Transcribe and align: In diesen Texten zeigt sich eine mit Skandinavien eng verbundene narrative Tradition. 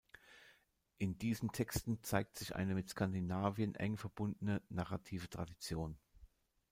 In 0.97 1.19
diesen 1.19 1.51
Texten 1.51 2.01
zeigt 2.01 2.35
sich 2.39 2.55
eine 2.55 2.73
mit 2.73 2.89
Skandinavien 2.89 3.75
eng 3.75 3.97
verbundene 3.97 4.63
narrative 4.67 5.29
Tradition. 5.29 5.95